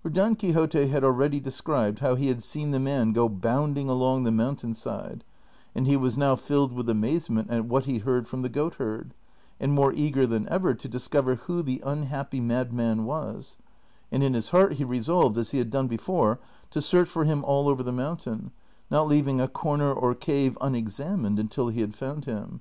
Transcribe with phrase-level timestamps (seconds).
[0.00, 4.22] For Don Quixote had already described how he had seen the man go bounding along
[4.22, 5.24] the mountain side,
[5.74, 9.12] and he was now filled with amazement at what he heard from the goatherd,
[9.58, 13.58] and more eager than ever to discover who the unhappy mad man was;
[14.12, 16.38] and in his heart he resolved, as he had done before,
[16.70, 18.52] to search for him all over the mountain,
[18.88, 22.60] not leaving a corner or cave unexamined until he had found him.